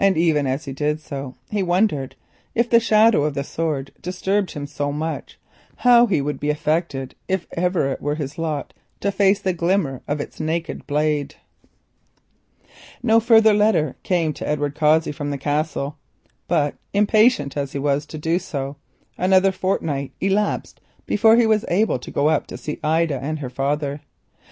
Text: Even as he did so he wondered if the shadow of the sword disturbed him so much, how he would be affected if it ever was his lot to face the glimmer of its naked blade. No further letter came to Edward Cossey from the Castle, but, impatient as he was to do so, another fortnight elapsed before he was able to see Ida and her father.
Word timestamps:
Even 0.03 0.47
as 0.47 0.65
he 0.65 0.73
did 0.73 0.99
so 0.99 1.35
he 1.51 1.61
wondered 1.61 2.15
if 2.55 2.67
the 2.67 2.79
shadow 2.79 3.21
of 3.23 3.35
the 3.35 3.43
sword 3.43 3.91
disturbed 4.01 4.49
him 4.53 4.65
so 4.65 4.91
much, 4.91 5.37
how 5.75 6.07
he 6.07 6.21
would 6.21 6.39
be 6.39 6.49
affected 6.49 7.13
if 7.27 7.43
it 7.43 7.49
ever 7.59 7.95
was 8.01 8.17
his 8.17 8.39
lot 8.39 8.73
to 8.99 9.11
face 9.11 9.39
the 9.39 9.53
glimmer 9.53 10.01
of 10.07 10.19
its 10.19 10.39
naked 10.39 10.87
blade. 10.87 11.35
No 13.03 13.19
further 13.19 13.53
letter 13.53 13.95
came 14.01 14.33
to 14.33 14.47
Edward 14.47 14.73
Cossey 14.73 15.11
from 15.11 15.29
the 15.29 15.37
Castle, 15.37 15.99
but, 16.47 16.73
impatient 16.95 17.55
as 17.55 17.73
he 17.73 17.77
was 17.77 18.07
to 18.07 18.17
do 18.17 18.39
so, 18.39 18.77
another 19.19 19.51
fortnight 19.51 20.13
elapsed 20.19 20.81
before 21.05 21.35
he 21.35 21.45
was 21.45 21.63
able 21.67 21.99
to 21.99 22.57
see 22.57 22.79
Ida 22.83 23.19
and 23.21 23.37
her 23.37 23.51
father. 23.51 24.01